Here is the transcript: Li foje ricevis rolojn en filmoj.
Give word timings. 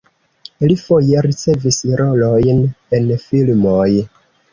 Li 0.69 0.77
foje 0.83 1.19
ricevis 1.25 1.77
rolojn 2.01 2.63
en 2.99 3.13
filmoj. 3.27 3.87